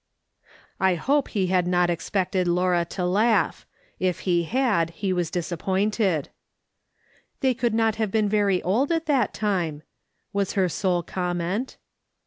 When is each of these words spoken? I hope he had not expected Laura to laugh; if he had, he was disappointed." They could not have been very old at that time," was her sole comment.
I 0.79 0.95
hope 0.95 1.27
he 1.27 1.45
had 1.53 1.67
not 1.67 1.91
expected 1.91 2.47
Laura 2.47 2.85
to 2.85 3.05
laugh; 3.05 3.67
if 3.99 4.21
he 4.21 4.45
had, 4.45 4.89
he 4.89 5.13
was 5.13 5.29
disappointed." 5.29 6.29
They 7.41 7.53
could 7.53 7.75
not 7.75 7.97
have 7.97 8.09
been 8.09 8.27
very 8.27 8.63
old 8.63 8.91
at 8.91 9.05
that 9.05 9.31
time," 9.31 9.83
was 10.33 10.53
her 10.53 10.67
sole 10.69 11.03
comment. 11.03 11.77